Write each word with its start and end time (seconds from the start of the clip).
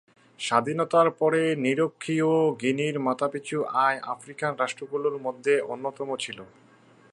স্বাধীনতার 0.39 1.07
পরে 1.11 1.41
নিরক্ষীয় 1.55 2.31
গিনির 2.61 2.95
মাথাপিছু 2.99 3.57
আয় 3.85 3.99
আফ্রিকান 4.13 4.51
রাষ্ট্রগুলোর 4.59 5.15
মধ্যে 5.19 5.53
অন্যতম 5.73 6.07
সর্বোচ্চ 6.07 6.23
ছিল। 6.25 6.39